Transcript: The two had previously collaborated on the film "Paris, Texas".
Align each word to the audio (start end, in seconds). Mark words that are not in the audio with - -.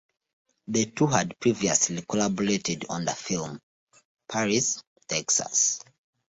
The 0.67 0.87
two 0.87 1.05
had 1.05 1.39
previously 1.39 2.01
collaborated 2.09 2.87
on 2.89 3.05
the 3.05 3.13
film 3.13 3.61
"Paris, 4.27 4.81
Texas". 5.07 5.79